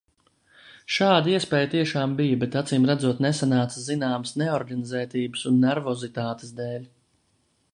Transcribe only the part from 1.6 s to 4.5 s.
tiešām bija, bet acīmredzot nesanāca zināmas